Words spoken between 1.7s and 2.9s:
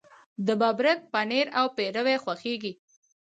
پیروی خوښیږي.